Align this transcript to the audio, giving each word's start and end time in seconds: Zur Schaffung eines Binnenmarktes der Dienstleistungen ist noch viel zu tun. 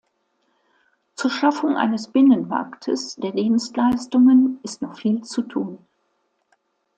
Zur 1.13 1.29
Schaffung 1.29 1.77
eines 1.77 2.07
Binnenmarktes 2.07 3.17
der 3.17 3.33
Dienstleistungen 3.33 4.59
ist 4.63 4.81
noch 4.81 4.97
viel 4.97 5.21
zu 5.21 5.43
tun. 5.43 5.77